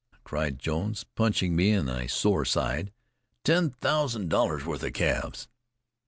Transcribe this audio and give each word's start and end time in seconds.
cried 0.23 0.57
Jones, 0.57 1.03
punching 1.13 1.55
me 1.55 1.69
in 1.69 1.85
my 1.85 2.07
sore 2.07 2.43
side. 2.43 2.91
"Ten 3.43 3.69
thousand 3.69 4.29
dollars 4.29 4.65
worth 4.65 4.81
of 4.81 4.93
calves!" 4.93 5.47